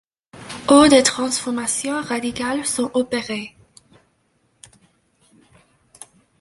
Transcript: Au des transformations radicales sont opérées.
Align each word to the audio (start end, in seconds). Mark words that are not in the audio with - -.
Au 0.67 0.87
des 0.87 1.03
transformations 1.03 2.01
radicales 2.01 2.65
sont 2.65 2.89
opérées. 2.95 3.55